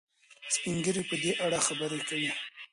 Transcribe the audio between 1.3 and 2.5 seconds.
اړه خبرې کوي.